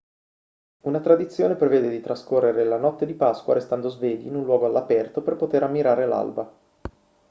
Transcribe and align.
una 0.85 0.99
tradizione 0.99 1.53
prevede 1.53 1.87
di 1.87 2.01
trascorrere 2.01 2.63
la 2.63 2.77
notte 2.77 3.05
di 3.05 3.13
pasqua 3.13 3.53
restando 3.53 3.87
svegli 3.87 4.25
in 4.25 4.33
un 4.35 4.45
luogo 4.45 4.65
all'aperto 4.65 5.21
per 5.21 5.35
poter 5.35 5.61
ammirare 5.61 6.07
l'alba 6.07 6.51